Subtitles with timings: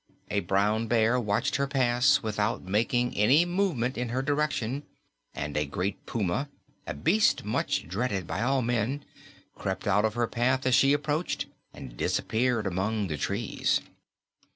[0.31, 4.81] A brown bear watched her pass without making any movement in her direction
[5.35, 6.49] and a great puma
[6.87, 9.05] a beast much dreaded by all men
[9.53, 13.79] crept out of her path as she approached, and disappeared among the trees.